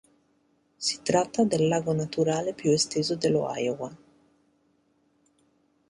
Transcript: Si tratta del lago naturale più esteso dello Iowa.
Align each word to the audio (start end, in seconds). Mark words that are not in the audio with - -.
Si 0.77 1.03
tratta 1.03 1.43
del 1.43 1.67
lago 1.67 1.93
naturale 1.93 2.55
più 2.55 2.71
esteso 2.71 3.15
dello 3.15 3.45
Iowa. 3.53 3.95